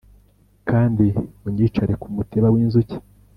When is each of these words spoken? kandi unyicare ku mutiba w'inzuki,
kandi 0.69 1.05
unyicare 1.47 1.93
ku 2.01 2.07
mutiba 2.15 2.47
w'inzuki, 2.53 2.95